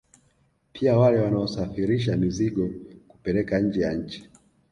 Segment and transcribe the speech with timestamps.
[0.73, 2.69] Pia wale wanaosafirisha mizigo
[3.07, 4.29] kupeleka nje ya nchi